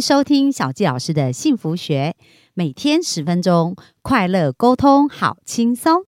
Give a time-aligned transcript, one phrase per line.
[0.00, 2.14] 收听小纪老师的幸福学，
[2.54, 6.04] 每天十分钟，快乐沟通，好轻松。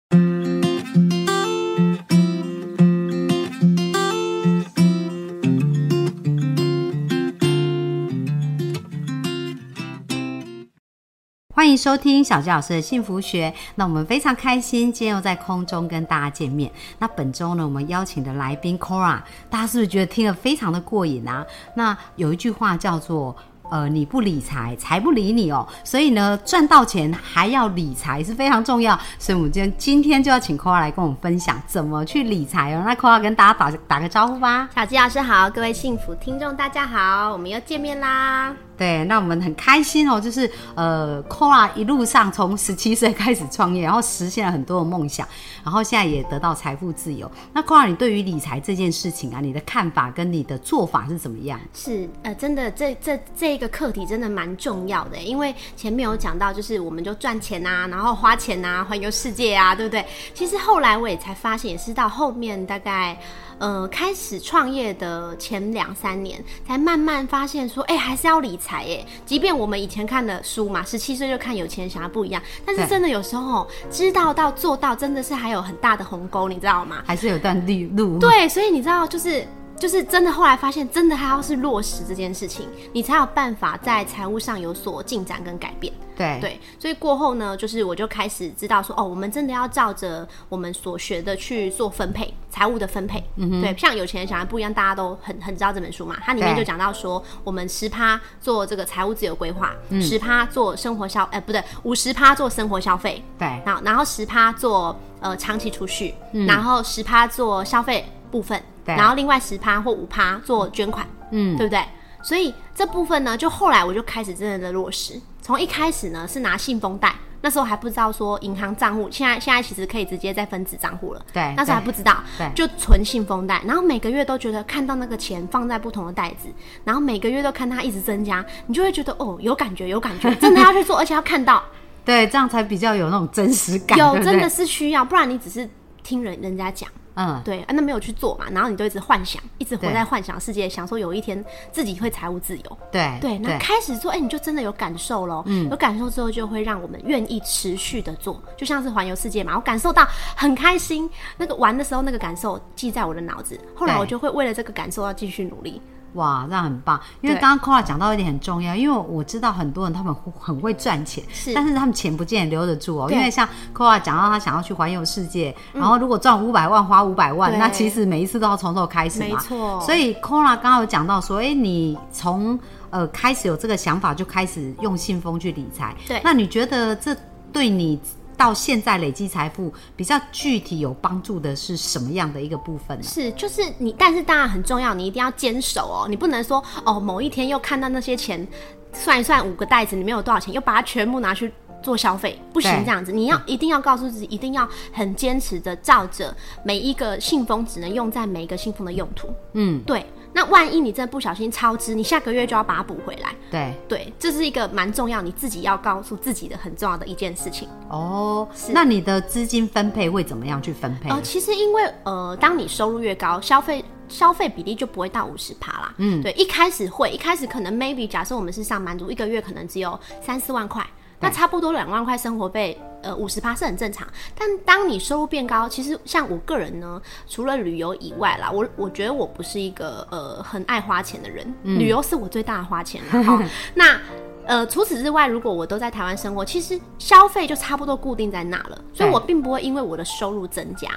[11.55, 13.55] 欢迎收听小纪老师的幸福学。
[13.75, 16.73] 那我们非常开心，今天又在空中跟大家见面。
[16.99, 21.47] 那本周呢，我们邀请的来宾 Cora，大家是不是觉得听了非常的过瘾啊？
[21.77, 23.37] 那有一句话叫做。
[23.73, 25.67] 呃，你不理财，财不理你哦。
[25.83, 28.95] 所以呢，赚到钱还要理财是非常重要。
[29.19, 32.83] 所以，我们今天今天就要请扣二来跟我们分享怎么去理财哦。
[32.85, 34.69] 那扣二跟大家打打个招呼吧。
[34.75, 38.55] 小吉老师好，各位幸福听众大家好，我们又见面啦。
[38.83, 45.25] 对，那我们很开心哦，就是呃，Cora 一路上从十七岁开始创业，然后实现了很多的梦想，
[45.63, 47.31] 然后现在也得到财富自由。
[47.53, 51.61] 那 Cora，你对于理财这件事情啊，你的看法跟你的做法是怎么样？
[51.73, 60.05] 是呃，真的，这这这一个课题真的蛮重要的，因为前面有讲到，就是我们就赚钱啊，然后花钱啊，环游世界啊，对不对？
[60.35, 63.17] 其实后来我也才发现，也是到后面大概。
[63.63, 69.07] 呃，开始创业的前两三年，才慢慢发现说，哎，还是要理财哎。
[69.25, 77.05] 即便我们以前看的书嘛，十七岁就看有钱人想要不一样，但是真的有时候知道到做到，真的是还有很大的鸿沟，你知道吗？
[77.07, 77.57] 还是有段
[77.95, 78.19] 路。
[78.19, 79.47] 对，所以你知道，就是
[79.79, 85.93] 就是真的，后来发现，真的还要是落实这件事情，你才有办法在财务上有所进展跟改变。
[86.17, 86.39] 对。
[86.41, 93.23] 对，所以过后呢，就是我就开始知道说，哦，我们真的要照着我们所学的去做分配，财务的分配。
[93.37, 106.15] 嗯对，像有钱人小孩不一样，大家都很很知道这本书嘛，它里面就讲到说，我们十趴做这个财务自由规划，十趴做生活消，哎，不对，五十趴做生活消费，对，然后然后十趴做呃长期储蓄，
[106.47, 111.83] 然后十趴做消费部分，然后另外十趴或五趴做捐款，嗯，对不对？
[112.23, 115.21] 所以这部分呢，就后来我就开始真正的落实。
[115.41, 121.23] 从一开始呢是拿信封袋，那时候还不知道说银行账户，现在现在其实可以直接在分子账户了。
[121.33, 126.49] 对，那时候还不知道，对，就存信封袋，然后每个月都觉得看到那个钱放在不同的袋子，
[126.85, 131.61] 然后每个月都看它一直增加，你就会觉得哦有感觉有感觉，真的要去做，而且要看到，
[132.05, 133.99] 对，这样才比较有那种真实感。
[133.99, 135.69] 有真的是需要，不然你只是
[136.05, 136.89] 听人人家讲。
[137.15, 142.79] 嗯，对啊，那没有去做嘛，然后你就一直幻想，一直活在幻想世界，想说有一天自己会财务自由。
[142.91, 145.43] 对对，那开始做，哎，你就真的有感受喽。
[145.47, 149.55] 嗯，有感受之后，就会让我们愿意持续的做，就像是环游世界嘛。
[149.55, 150.07] 我感受到
[150.37, 155.81] 很开心，那个玩的时候那个感受记在我的脑子，后来我就会为了这个感受要继续努力。
[156.15, 157.01] 哇，这样很棒！
[157.21, 163.11] 因为刚刚 Kora 讲到一点很重要，因为我知道很多人他们很会赚钱，是，但是他们钱不见得留得住哦。
[163.11, 169.27] 因为像 Kora 讲到他想要去环游世界，然后如果赚五百万花五百万，那其实每一次都要从头开始嘛。
[169.27, 169.81] 没错。
[169.81, 172.59] 所以 Kora 刚刚有讲到说，哎，你从
[172.91, 176.21] 呃开始有这个想法就开始用信封去理财，对。
[176.25, 177.17] 那你觉得这
[177.53, 177.99] 对你？
[178.37, 183.03] 到现在累积财富比较具体有帮助的是什么样的一个部分呢？
[183.03, 188.47] 是，就是你，但是当然很重要，你一定要坚守哦，你不能说哦，某一天又看到那些钱，
[188.93, 196.35] 算一算五个袋子里面有多少钱，又把它全部拿去做消费，不行这样子，你要一定要告诉自己，一定要很坚持的照着
[196.65, 199.29] 每一个信封只能用在每一个信封的用途。
[199.55, 200.05] 嗯，对。
[200.33, 203.35] 那万一你真的不小心超支，你下个月就要把它补回来。
[203.51, 207.69] 对对，这是一个蛮重要，你自己要告诉自己的很重要的一件事情。
[207.89, 211.11] 哦，那你的资金分配会怎么样去分配？
[211.11, 215.95] 呃，其实因为呃，当你收入越高，消费消费比例就不会到五十趴啦。
[215.99, 220.87] 嗯，对，一开始会，一开始可能 maybe 假设我们是上班族，一个月可能只有三四万块。
[221.23, 224.07] 那差不多两万块生活费，呃，五十趴是很正常。
[224.37, 233.23] 但当你收入变高，其实像我个人呢，除了旅游以外啦，我我觉得我不是一个呃很爱花钱的人，旅游是我最大的花钱了。
[233.25, 233.41] 好
[233.75, 233.99] 那
[234.45, 240.89] 呃除此之外，如果我都在台湾生活，其实消费就差不多固定在那了，所以我并不会因为我的收入增加，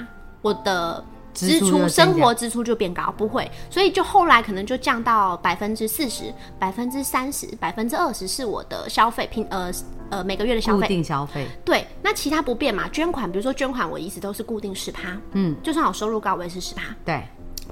[0.42, 1.06] 我的。
[1.36, 9.72] 支出生活支出就变高，不会，所以就后来可能就降到百分之四十、百分之三十、百分之二十是我的消费平呃
[10.10, 11.46] 呃每个月的消费固定消费。
[11.66, 12.88] 对，那其他不变嘛？
[12.90, 16.84] 捐款，比如说捐款，我一直都是固定十趴，嗯，就算我收入高，我也是十趴。
[17.04, 17.22] 对，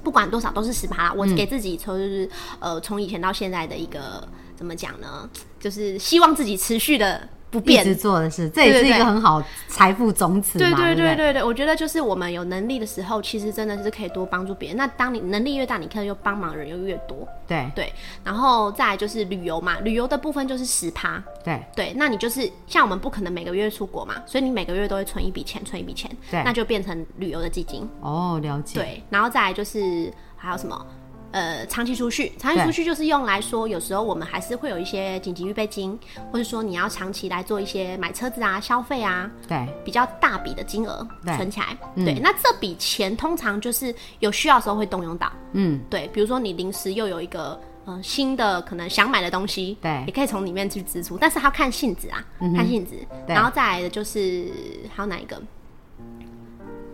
[0.02, 1.12] 不管多少都是十趴。
[1.14, 2.28] 我给自己从就是
[2.60, 4.22] 呃从以前到现在的一个
[4.54, 5.28] 怎么讲呢？
[5.58, 7.26] 就是希望自己持续的。
[7.60, 10.76] 不一直做的事，这也是一个很好财富种子嘛。
[10.76, 14.76] 对对对对对，我觉得就是我们有能力的时候，其实真的是可以多帮助别人。
[14.76, 17.26] 那当你能力越大，你可能又帮忙人又越多。
[17.46, 17.92] 对对，
[18.22, 21.22] 然后再就是旅游嘛，旅游的部分就是十趴。
[21.44, 27.88] 对对，那你就是像我们不可能每个月出国嘛，所以你每个月都会存一笔钱，存一笔钱，对，那就变成旅游的基金。
[28.00, 28.80] 哦，了解。
[28.80, 30.86] 对，然后再来就是还有什么？
[31.34, 35.98] 呃长期储蓄，长期储蓄就是用来说，有时候我们还是会有一些紧急预备金，
[36.30, 41.76] 或者说你要长期来做一些买车子啊、消费啊，对，比较大笔的金额存起来。
[41.96, 45.30] 对，那这笔钱通常就是有需要的时候会动用到。
[45.52, 52.92] 嗯，对，比如说你临时又有一个呃新的可能想买的东西，对嗯也可以从里面去支出，但是它要看性质啊，看性质。
[53.26, 54.48] 对然后再来的就是
[54.94, 55.42] 还有哪一个？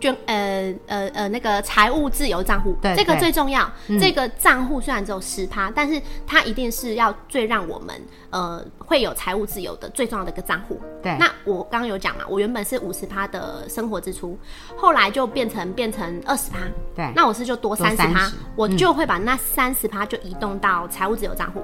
[0.01, 3.71] 捐呃呃呃那个财务自由账户，对这个最重要。
[3.99, 7.95] 这个账户虽然只有十趴，但是它一定是要最让我们
[8.31, 10.81] 呃会有财务自由的最重要的一个账户。
[11.03, 14.37] 对那我刚刚有讲嘛，我原本是五十趴的生活支出，
[14.75, 16.57] 后来就变成变成二十趴。
[16.95, 21.63] 对，那我是就多多三十趴我就会把那三十趴就移动到财务自由账户，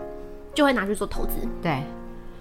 [0.53, 1.33] 就会拿去做投资。
[1.61, 1.81] 对。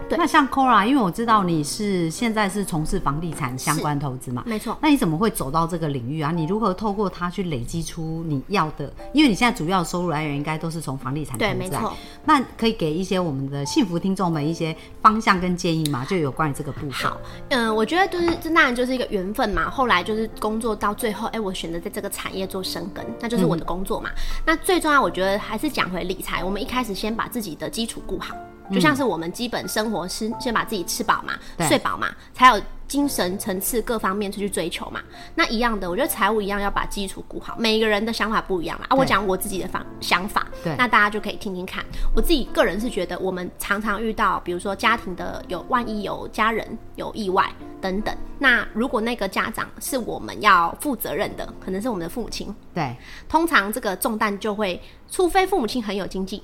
[0.08, 6.30] 对那像 Cora，因为我知道你是现在是从事房地产相关投资嘛，没错，那你怎么会走到这个领域啊？
[6.30, 8.92] 你如何透过它去累积出你要的？
[9.12, 11.92] 因为你现在主要的收入来源应该都是从房地产投对，没错。
[12.24, 16.04] 那可以给一些我们的幸福听众们一些方向跟建议吗？
[16.08, 16.92] 就有关于这个部分。
[16.92, 17.16] 好，
[17.50, 19.68] 嗯，我觉得就是这当然就是一个缘分嘛。
[19.68, 24.10] 后来就是工作到最后，哎、我选择在这个产业做生根，那就是我的工作嘛。
[24.44, 26.44] 那最重要，我觉得还是讲回理财。
[26.44, 28.34] 我们一开始先把自己的基础顾好，
[28.72, 31.34] 就像是我们基本生活是先把自己吃饱嘛，
[31.66, 35.00] 睡饱嘛，才有精神层次各方面出去追求嘛。
[35.34, 37.56] 那一样的，我觉得财务一样要把基础顾好。
[37.58, 38.86] 每一个人的想法不一样啦。
[38.90, 41.84] 啊，我讲我自己的方想法，对那大家就可以听听看。
[42.14, 52.96] 我自己个人是觉得，我们常常遇到，比如说家庭的有万一有家人有意外等等，那如果那个家长是我们要负责任的，可能是我们的父母亲，对，
[53.28, 54.80] 通常这个重担就会，
[55.10, 56.42] 除非父母亲很有经济，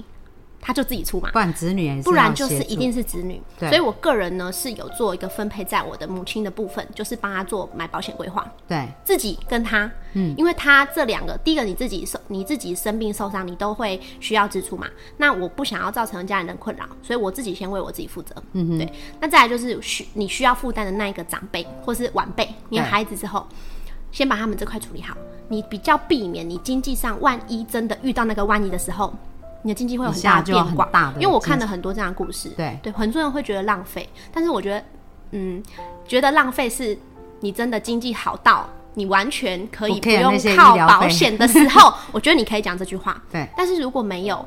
[0.62, 1.28] 他就自己出嘛。
[1.32, 14.86] 不然子女也是不然就是一定是子女，对所以我个人呢是有做一个分配在我的母亲的部分，就是帮他做买保险规划，对自己跟他，嗯，因为他这两个，第一个你自己受你自己生病受伤，你都会需要支出嘛。
[15.16, 18.32] 那我不想要造成家人的困扰，所以我自己先为我自己负责。
[18.52, 18.92] 嗯哼，对。
[19.20, 23.44] 那再来就是需你需要负担的那一个长辈或是晚辈，你有孩子之后，
[24.12, 25.16] 先把他们这块处理好，
[25.48, 29.12] 你比较避免你经济上万一真的遇到那个万一的时候。
[29.62, 34.84] 你的经济会有很大的变化，大的因为我看了很多这样的故事，对对，很多人会觉得浪费，但是我觉得，
[35.30, 35.62] 嗯，
[36.06, 36.96] 觉得浪费是
[37.40, 43.22] 你真的经济好到你完全可以不用靠保险的时候，我觉得你可以讲这句话。
[43.30, 44.46] 对但是如果没有，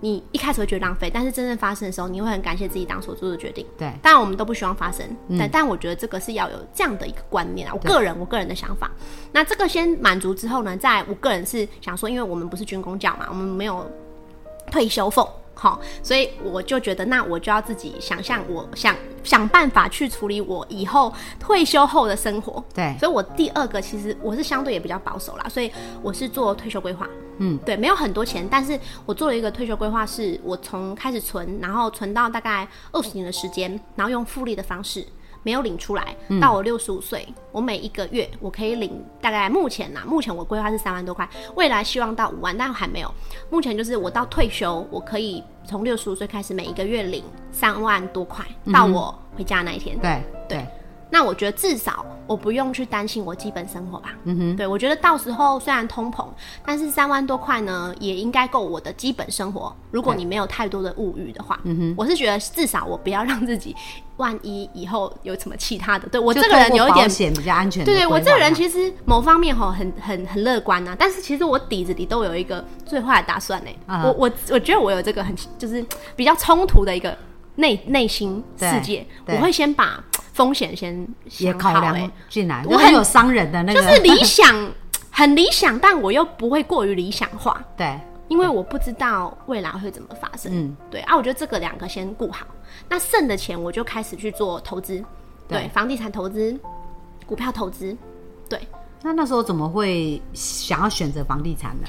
[0.00, 3.66] 你一开始会觉得浪费，但是真正发生的时候，你会很感谢自己当所做的决定。
[3.78, 7.72] 对当然我们都不希望发生，嗯但但我觉得这个是要有这样的一个观念啊。
[7.72, 8.90] 我个人我个人的想法，
[9.32, 13.90] 那这个先满足之后呢，在我个人是想说，因为我们不是军工教嘛，我们没有
[14.72, 15.28] 退休俸。
[15.54, 22.64] 好，所以我就觉得，那我就要自己想象，我想想办法去处理我以后退休后的生活。
[22.74, 25.70] 对所以我第二个其实我是相对也比较保守啦，所以
[26.02, 27.08] 我是做退休规划。
[27.38, 28.76] 嗯，对，没有很多钱，但是
[29.06, 35.06] 我做了一个退休规划，是我从开始存，然后存到大概二十年的时间，然后用复利的方式。
[35.42, 43.12] 没有领出来，到我六十五岁，我每一个月我可以领大概目前呐、目前我规划是三万多块，未来希望到五万，但还没有。
[43.50, 49.98] 目前就是我到退休，我可以从六十五岁开始每一个月领三万多块，到我回家那一天。
[49.98, 50.66] 对对
[51.12, 54.14] 那我觉得至少我不用去担心我基本生活吧。
[54.24, 56.26] 嗯哼，对我觉得到时候虽然通膨，
[56.64, 59.76] 但是三万多块呢，也应该够我的基本生活。
[59.90, 63.76] 如果你没有太多的物欲的话，嗯哼，我是觉得至少我不要让自己
[64.16, 67.10] 万一以后有什么其他的，对我这个人有一点。
[67.10, 68.06] 险比较安全对对。
[68.06, 75.84] 我这个人其实某方面吼很很很乐观啊，但是其实我底子里都有一个最坏的打算呢、啊我我我觉得我有这个很就是
[76.16, 77.14] 比较冲突的一个
[77.56, 81.06] 内内心世界，我会先把风险先
[81.38, 84.70] 也、考量欸，进来，我很有商人的那个，就是理想
[85.10, 87.98] 很理想，但我又不会过于理想化， 对。
[88.28, 90.50] 因为我不知道未来会怎么发生。
[90.54, 92.46] 嗯，对啊，我觉得这个两个先顾好，
[92.88, 95.04] 那剩的钱我就开始去做投资，
[95.46, 95.68] 对，对。
[95.68, 96.58] 房地产投资、
[97.26, 97.94] 股票投资，
[98.48, 98.58] 对。
[99.02, 101.88] 那那时候怎么会想要选择房地产呢？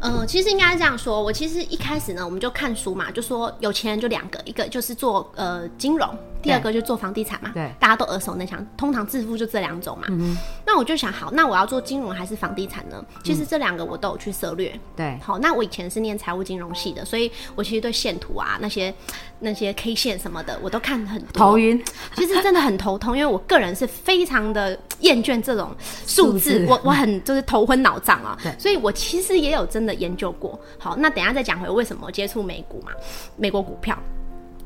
[0.00, 10.06] 呃，其实应该是这样说，我其实一开始呢，我们就看书嘛，就说有钱人就两个，一个就是做呃金融，第二个就做房地产嘛，对大家都耳熟能详，通常致富就这两种嘛。
[10.10, 13.04] 嗯那我就想，好，那我要做金融还是房地产呢？
[13.24, 14.72] 其实这两个我都有去涉略。
[14.96, 18.94] 对好，那我以前是念财务金融系的，所以我其实对线图啊那些
[19.40, 21.32] 那些 K 线什么的，我都看很多。
[21.32, 21.82] 头晕，
[22.14, 25.74] 其实真的很头痛，因为我个人是非常的厌倦这种
[26.06, 30.58] 数字，字我我很就是头昏脑胀啊对，所以我其实也有真的研究过。
[30.78, 32.92] 好，那等一下再讲回为什么我接触美股嘛，
[33.36, 33.98] 美国股票。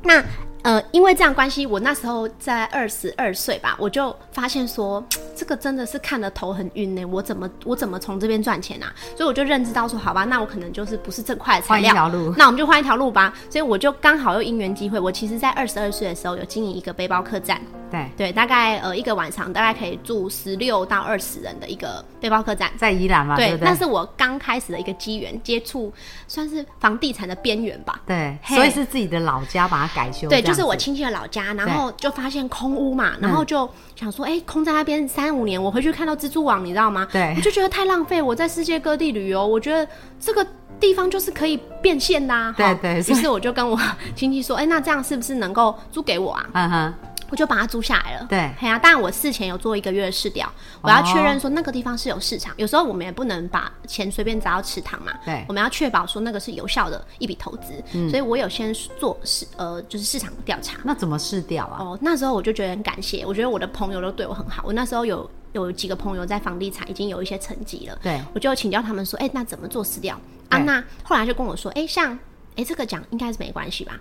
[0.02, 0.22] 那
[0.64, 5.04] 呃，因为这样关系，我那时候在二十二岁吧，我就发现说，
[5.36, 7.04] 这个真的是看得头很晕呢。
[7.04, 8.90] 我怎么我怎么从这边赚钱啊？
[9.14, 13.34] 所以我就认知到说，好吧，那我可能就是不是这块材料，换一条路那我们就换一条路吧。
[13.50, 17.60] 所以我就刚好又因缘机会，我其实在二十二岁的时候有经营一个背包客栈，
[17.94, 22.70] 对，对，大概呃一个晚上大概可以住十六到二十人的一个背包客栈。
[22.76, 23.56] 在宜兰嘛，对？
[23.60, 25.92] 那是我刚开始的一个机缘，接触
[26.26, 28.00] 算是房地产的边缘吧。
[28.06, 37.06] 对，嘿所以是自己的老家把它改修，对，就是我亲戚的老家，然后就发现空屋嘛，然后就想说，哎、空在那边三五年，我回去看到蜘蛛网，你知道吗？
[37.12, 38.20] 对我就觉得太浪费。
[38.20, 39.86] 我在世界各地旅游，我觉得
[40.18, 40.46] 这个
[40.80, 42.54] 地方就是可以变现的、啊。
[42.56, 43.78] 对对于是我就跟我
[44.16, 46.46] 亲戚说，哎、那这样是不是能够租给我啊？
[46.52, 46.94] 嗯哼，
[47.34, 48.26] 我就把它租下来了。
[48.30, 50.48] 对嘿啊，当然我事前有做一个月的试调，
[50.80, 52.54] 我要确认说那个地方是有市场。
[52.56, 57.82] 有时候我们也不能把钱随便砸到池塘嘛，对我们要确保说那个是有效的一笔投资。
[58.08, 60.78] 所以我有先做市呃就是市场调查。
[60.84, 61.78] 那怎么试调啊？
[61.80, 64.62] 哦，那时候我就觉得很感谢，我觉得我的朋友都对我很好。
[64.64, 70.14] 我那时候有有几个朋友在房地产已经有一些成绩了，对我就请教他们说，哎、那怎么做试调
[70.50, 70.58] 啊？
[70.58, 72.16] 对那后来就跟我说，哎、像。
[72.56, 73.92] 哎、这个讲应该是没关系吧？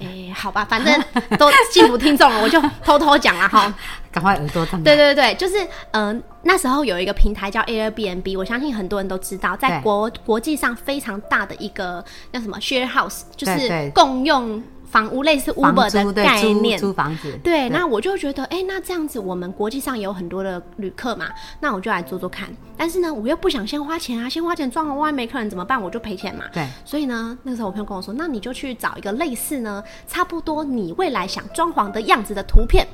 [0.00, 1.04] 哎、好吧，反正
[1.38, 3.72] 都幸福听众了，我就偷偷讲了哈。
[4.10, 5.62] 赶快耳朵张对对对，就是
[5.92, 16.78] 嗯、呃那时候有一个平台叫 Airbnb，我相信很多人都知道，在国国际上非常大的一个叫什么 share house，就是共用房屋，类似 Uber 的概念。
[16.78, 21.26] 租租房子，对，那我就觉得，哎、那这样子，我们国际上有很多的旅客嘛，
[21.60, 22.48] 那我就来做做看。
[22.76, 25.80] 但是呢，我又不想先花钱啊，先花钱装潢，万一没客人怎么办？
[25.80, 26.44] 我就赔钱嘛。
[26.52, 32.86] 对所以呢，那个时候我朋友跟我说，那你就去找一个类似呢，差不多你未来想装潢的样子的图片，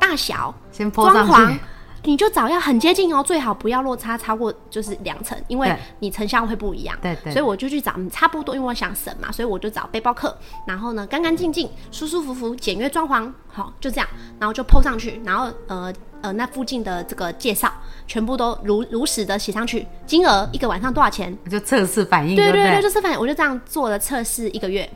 [0.00, 1.60] 大小、先装潢去，，
[2.04, 6.96] 你就找要很接近哦，最好不要落差超过就是两层，因为你成效会不一样。
[7.00, 17.72] 对对所以我就去找嗯差不多，因为我想省嘛，所以我就找背包客，然后呢干干净净、舒舒服服、简约装潢，好就这样，然后就 PO 上去，然后呃呃那附近的这个介绍
[18.06, 22.82] 全部都如如实的写上去，金额一个晚上多少钱，就测试反应，不对对对，对？
[22.82, 24.90] 就是反应我就这样做了测试一个月。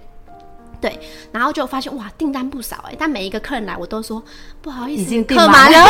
[0.80, 0.98] 对，
[1.32, 4.22] 然后就发现哇，订单不少哎，但每一个客人来，我都说
[4.60, 5.88] 不好意思，已经订客满满了。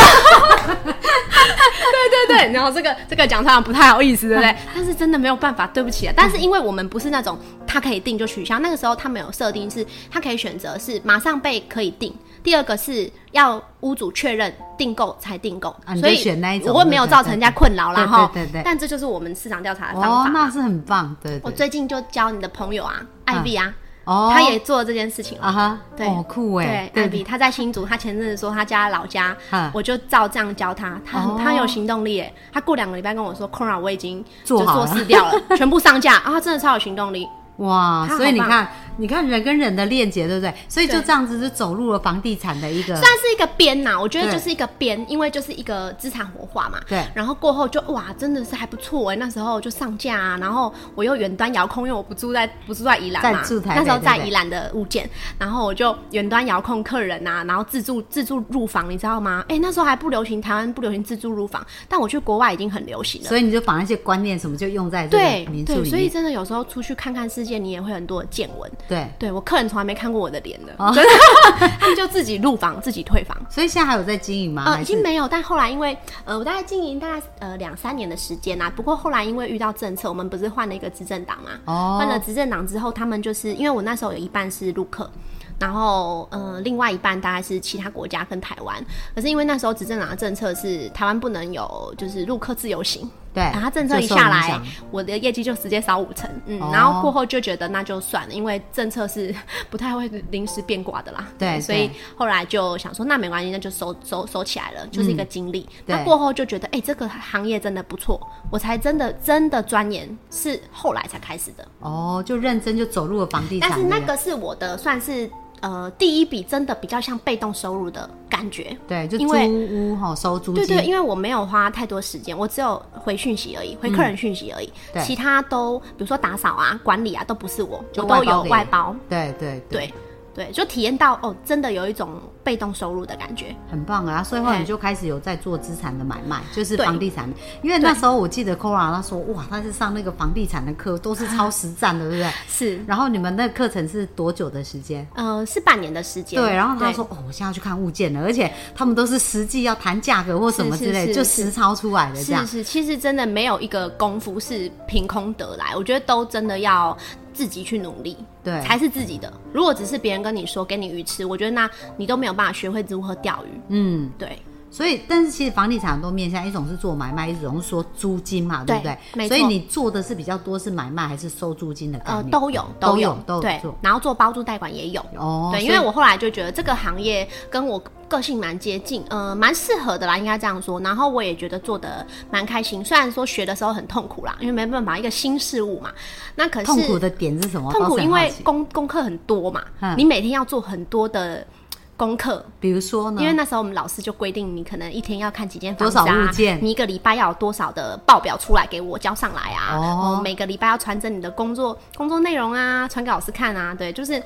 [1.87, 4.57] 对对对，然后这个这个讲出来不太好意思，对不对？
[4.75, 6.13] 但是真的没有办法，对不起啊。
[6.17, 18.31] 但是因为我们不是那种他可以订就取消，那个时候他们有设定是，他可以选择是马上被可以订，第二个是要屋主确认订购才订购，啊所以选那一种我会没有造成人家困扰啦对哈。
[18.33, 20.31] 对对对但这就是我们市场调查的方哦法，。
[20.31, 21.41] 那是很棒，对对。
[21.43, 23.73] 我最近就教你的朋友啊，艾比啊，
[24.07, 25.39] 哦，他也做了这件事情。
[25.39, 25.45] 了。
[25.47, 26.09] 啊哈，对。
[26.09, 32.33] 好酷哎对，，艾比他在新竹，他前阵子说他家老家嗯，我就照这样教他，他他有行动力诶。
[32.53, 37.29] 他过两个礼拜跟我说 c o r a 我已经就做做撕掉了，全部上架啊，他真的超有行动力。
[37.57, 40.53] 哇，所以你看，你看人跟人的链接，对不对？
[40.69, 46.81] 所以就这样子就走入了房地产的一个算是一个边呐，我觉得就是一个边，因为就是一个资产活化嘛。
[46.89, 59.45] 对然后过后就哇，真的是还不错哎，那时候就上架啊，然后我又远端遥控，因为我不住在不住在宜兰嘛，在住台那时候在宜兰的物件，然后我就远端遥控客人啊，然后自助自助入房，你知道吗？
[59.49, 63.29] 哎，那时候还不流行，台湾不流行自助入房，但我去国外已经很流行了。
[63.29, 66.07] 所以你就把那些观念什么就用在这对个民宿对，所以。
[66.17, 68.71] 真的有时候出去看看世界，你也会很多的见闻。
[68.89, 73.37] 对，对我客人从来没看过我的脸的，哦真的，他们就自己入房，自己退房。
[73.51, 74.65] 所以现在还有在经营吗？
[74.67, 78.71] 呃，已经没有，但后来因为呃，我大概经营大概呃两三年的时间啦。
[78.75, 81.51] 不过后来因为遇到政策，我们不是换了一个执政党嘛？
[81.65, 85.11] 哦换了执政党之后，他们就是因为我那时候有一半是陆客。
[85.59, 88.77] 然后，呃，另外一半大概是其他国家跟台湾，
[89.15, 94.59] 可是因为那时候执政党的政策是台湾不能有就是入客自由行，对然后他政策一下来，
[94.91, 99.35] 我的业绩就直接少五成，嗯，哦然后过后就觉得那就算了，因为政策是
[99.69, 105.69] 不太会临时变卦的啦，对所以后来就想说那没关系，那就收收收起来了，就是一个经历。
[105.85, 108.19] 那过后就觉得，哎、这个行业真的不错，
[108.51, 111.69] 我才真的真的钻研，是后来才开始的。
[111.81, 113.79] 哦，就认真就走入了房地产但。
[113.79, 118.77] 是那个是我的算是呃第一笔真的比较像被动收入的感觉。
[118.87, 128.97] 对，就租因为屋哈收租金，对对，因为我没有花太多时间，我只有回讯息而已，回客人讯息而已，嗯其他都比如说打扫啊、管理啊都不是我，我都有外包给外包。
[129.09, 129.63] 对对。
[129.71, 129.93] 对
[130.37, 133.57] 对，就体验到哦，真的有一种被动收入的感觉。
[133.71, 134.23] 很棒啊！
[134.23, 137.27] 所以后来你就开始有在做资产的买卖，就是房地产。
[137.63, 142.31] 因为那时候我记得 Cora 他说，哇，他是上那个房地产的课，都是超实战的，对不对？
[142.47, 145.09] 是，然后你们那个课程是多久的时间？
[145.15, 146.39] 呃，是半年的时间。
[146.39, 152.59] 对，然后他对说：“哦，我现在要去看物件了，而且他们都是实际要谈价格或什么之类，是是就是实操出来的这样是。
[152.59, 156.95] 是，其实真的没有一个功夫是凭空得来，我觉得都真的要
[157.37, 159.31] 自己去努力，对才是自己的。
[159.53, 163.61] 如果只是别人跟你说给你鱼吃，我觉得那你都没有办法学会如何钓鱼。
[163.69, 164.39] 嗯，对，
[164.77, 169.27] 所以，但是其实房地产很多面向，一种是做买卖，一种是说租金嘛，对不对？
[169.27, 172.31] 所以你做的是比较多是买卖还是收租金的概呃，念？
[172.31, 175.01] 都有都有有都有对做，然后做包租代管也有。
[175.17, 180.79] 哦，对，因为我后来就觉得这个行业跟我个性蛮接近，呃，蛮适合的啦，应该这样说。
[180.81, 185.91] 然后我也觉得做的蛮开心，虽然说学的时候很痛苦啦，因为没办法一个新事物嘛。
[186.35, 187.73] 那可是痛苦的点是什么？
[187.73, 191.47] 痛苦，因为功功课很多嘛，嗯你每天要做很多的
[191.97, 192.45] 功课。
[192.61, 204.23] 比如说呢，因为那时候我们老师就规定，你可能一天要看几间房子啊少物件，你一个礼拜要有多少的报表出来给我交上来啊，哦每个礼拜要传真你的工作工作内容啊，传给老师看啊，对，就是。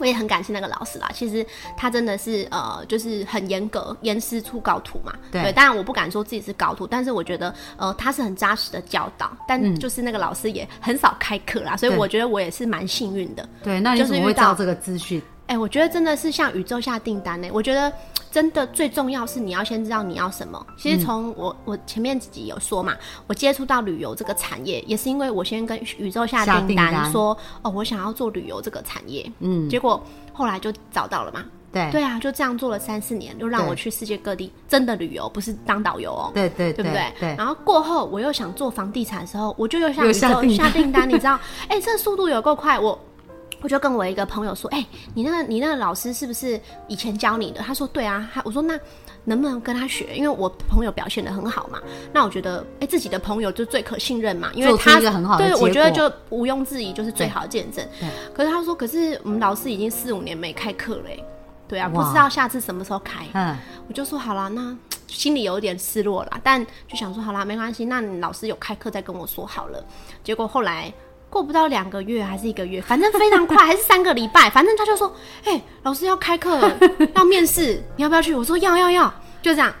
[0.00, 1.44] 我也很感谢那个老师啦，其实
[1.76, 5.12] 他真的是呃，就是很严格，严师出高徒嘛。
[5.32, 13.44] 对当然我不敢说自己是高徒，但是我觉得呃，他是很扎实的教导，但就是那个老师也很少开课啦，所以我觉得我也是蛮幸运的。
[13.60, 15.20] 对，那你就是遇到怎么会知道这个资讯？
[15.48, 17.48] 哎、我觉得真的是像宇宙下订单呢。
[17.52, 17.90] 我觉得
[18.30, 20.64] 真的最重要是你要先知道你要什么。
[20.76, 22.94] 其实从我、我前面自己有说嘛，
[23.26, 29.30] 我接触到旅游这个产业，也是因为我先跟宇宙下下订单，说哦，我想要做旅游这个产业。
[29.40, 30.00] 嗯，结果
[30.34, 31.44] 后来就找到了嘛。
[31.70, 36.30] 对对啊，就这样做了三四年，就让我去世界各地真的旅游，不是当导游哦。
[36.34, 37.12] 对对对不对？
[37.18, 41.38] 对，然后过后我又想做房地产的时候，我就又向又宇宙下订单下订单，你知道？
[41.68, 42.98] 哎、这速度有够快，我。
[43.60, 44.84] 我就跟我一个朋友说，哎、
[45.14, 47.60] 你那个你那个老师是不是以前教你的？
[47.60, 48.78] 他说对啊，他我说那
[49.24, 50.14] 能不能跟他学？
[50.14, 51.80] 因为我朋友表现的很好嘛，
[52.12, 55.00] 那我觉得哎、自己的朋友就最可信任嘛，因为他
[55.38, 57.86] 对，我觉得就毋庸置疑就是最好的见证。
[58.32, 61.18] 可是他说，可是我们老师已经四五年没开课了、哎
[61.68, 63.26] 对啊，不知道下次什么时候开。
[63.34, 63.54] 嗯，
[63.86, 64.74] 我就说好了，那
[65.06, 69.84] 心里有一点失落啦，但就想说好啦，没关系，那你老师有开课再跟我说好了。
[70.24, 70.90] 结果后来
[71.30, 76.76] 过不到两个月还是一个月， 反正非常快，还是三个礼拜，反正他就说，哎、老师要开课了，
[77.14, 78.34] 要面试，你要不要去？
[78.34, 79.72] 我说要要要，就这样，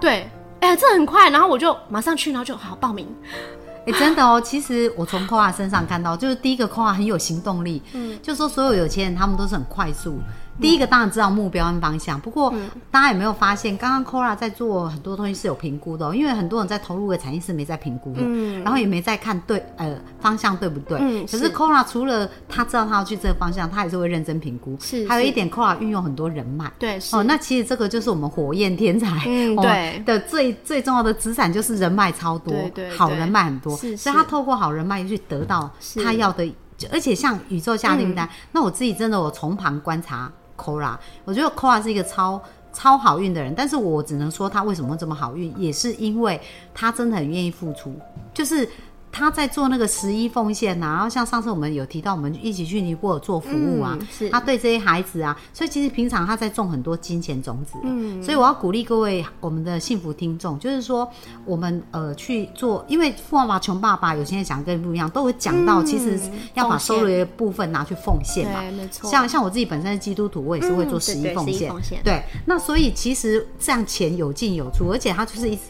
[0.00, 0.28] 对，
[0.60, 3.06] 哎、这很快，然后我就马上去，然后就好报名，
[3.86, 10.18] 哎、真的哦，其实我从 Kora 身上看到，就是第一个 Kora 很有行动力，嗯，就说所有有钱人他们都是很快速。
[10.60, 12.52] 第一个当然知道目标跟方向，不过
[12.90, 21.50] 大家有没有发现，刚刚 Kora 在做很多东西是有评估的、哦，因为很多人在投入的产业是没在评估的，嗯，然后也没在看对呃方向对不对，嗯可是是。
[21.50, 30.02] Kora 除了他知道他要去这个方向，他也是会认真评估，是是还有一点 Kora 运用很多人脉，对，是，哦，那其实这个就是我们火焰天才，哦嗯对。
[30.04, 35.70] 的最最重要的资产就是人脉超多，对对好人脉很多，是所以他透过好人脉去得到
[36.02, 36.54] 他要的，
[36.92, 38.14] 而且像宇宙下订嗯。
[38.14, 42.42] 单，那我自己真的我从旁观察 Kora，我觉得 Kora 是一个超。
[42.72, 46.38] 超好运的人，但是我只能说他为什么这么好运，也是因为
[46.74, 47.98] 他真的很愿意付出，
[48.34, 48.68] 就是
[49.18, 57.78] 他在做那个十一奉献呐、然后像上次我们有提到，我们一起去尼泊尔做服务啊，嗯是他对这些孩子啊，所以其实平常他在种很多金钱种子。
[57.82, 61.10] 嗯，所以我要鼓励各位我们的幸福听众，就是说
[61.46, 66.20] 我们呃去做，因为富爸爸穷爸爸有些人想跟不一样，都会讲到，其实
[66.52, 68.60] 要把收入的部分拿去奉献嘛。
[68.60, 71.72] 对，没错，像像我自己本身是基督徒，我也是会做十一奉献。
[72.04, 75.62] 对，那所以其实这样钱有进有出，而且他就是一直。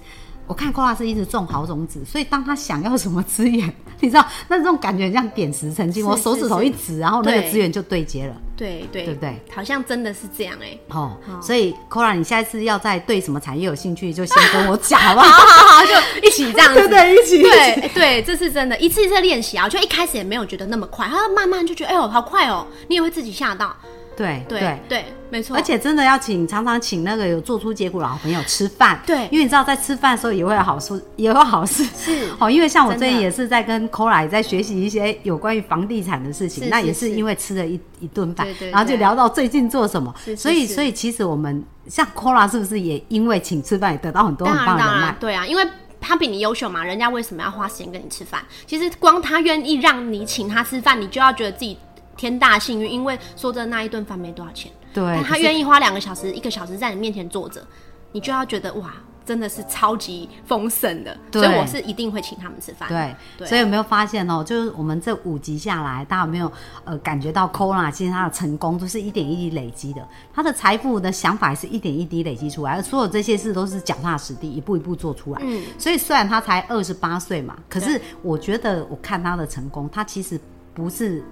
[0.47, 6.03] 我看寇拉是一直种好种子，所以当他想要什么资源，你知道， 那这种感觉像点石成金。
[6.03, 8.37] 是我手指头一指，然后那个对资源就对接了。
[8.57, 9.39] 对对对不对？
[9.55, 15.47] 好像真的是这样哎、哦，所以 Kora，你下一次要再对什么产业有兴趣，就先跟我讲，好不好 好？
[15.47, 15.93] 好好，就
[16.27, 16.89] 一起这样子。
[16.89, 17.43] 对对，一起。
[17.43, 23.77] 对对，这是真的，一次一次练习啊，我就一开始也没有觉得那么快，他慢慢就觉得，哎呦，好快哦，你也会自己吓到。
[24.17, 25.57] 对对对，没错。
[25.57, 31.85] 而且真的要请常常请那个有做出结果的好朋友吃饭，对因为你知道在吃饭的时候也会有好处，也有好事。
[31.85, 45.15] 是哦，因为像我最近也是在跟 Kora 也在学习一些有关于房地产的事情，那也是因为吃了一一顿饭然后就聊到最近做什么，是是所以所以其实我们像 Kora 是不是也因为请吃饭也得到很多很棒的人脉？
[45.21, 45.67] 对啊，因为
[46.01, 48.41] 他比你优秀嘛，人家为什么要花时间跟你吃饭？
[48.67, 51.77] 其实光他愿意让你请他吃饭，你就要觉得自己
[52.17, 57.65] 天大幸运，因为说真的那一顿饭没多少钱，对，但他愿意花两个小时、一个小时在你面前坐着，
[58.13, 62.89] 你就要觉得哇，真的是超级丰盛的，所以我是一定会请他们吃饭。
[62.89, 64.43] 对，对所以有没有发现哦？
[64.43, 66.51] 就是我们这五集下来，大家有没有
[66.85, 75.41] 呃感觉到 Kona 其实他的成功都是一点一滴累积的，他的财富的想法也是一点一滴累积出来，而所有这些事都是脚踏实地，一步一步做出来。
[75.43, 80.41] 嗯，所以虽然他才二十八岁嘛，可是我觉得我看他的成功，他其实
[80.73, 81.23] 不是。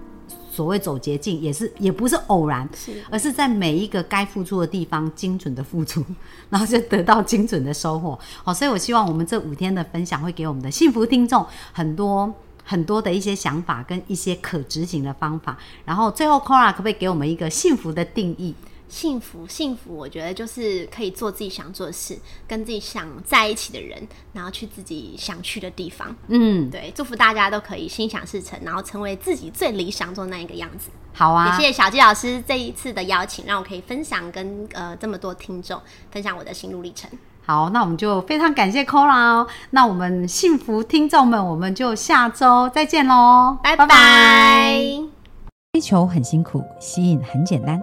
[0.51, 6.05] 所谓走捷径，也是也不是偶然，是而是在每一个该付出的地方精准的付出，
[6.49, 8.19] 然后就得到精准的收获。
[8.43, 12.33] 好，所以我希望我们这五天的分享会给我们的幸福听众很多
[12.65, 15.59] 很多的一些想法跟一些可执行的方法。
[15.85, 18.55] 然后最后 c o r a 可不可以给我们一个幸福的定义？
[18.95, 26.15] 幸福，幸福，我觉得就是可以做自己想做的事，跟自己想在一起的人，然后去自己想去的地方。
[26.29, 30.91] 嗯，对，祝福大家都可以心想事成，然后成为自己最理想做那一个样子。
[31.13, 35.81] 好啊，也谢谢小纪老师这一次的邀请，让我可以分享跟呃这么多听众
[36.13, 37.11] 分享我的心路历程。
[37.45, 39.47] 好，那我们就非常感谢 c o r a 哦。
[39.71, 44.79] 那我们幸福听众们，我们就下周再见喽，拜拜。
[45.73, 47.83] 追求很辛苦，吸引很简单。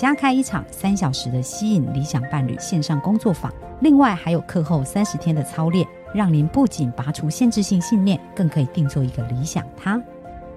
[0.00, 3.52] 加开一场三小时的吸引理想伴侣线上工作坊。
[3.80, 10.00] 另外还有课后三十天的操练，让您不仅拔除限制性信念，更可以定做一个理想他。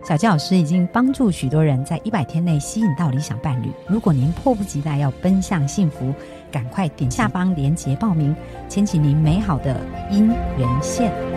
[0.01, 3.69] 小纪老师已经帮助许多人在一百天内吸引到理想伴侣。
[3.85, 6.13] 如果您迫不及待要奔向幸福，
[6.49, 8.33] 赶快点下方链接报名，
[8.69, 9.77] 牵起您美好的
[10.09, 11.32] 姻缘线。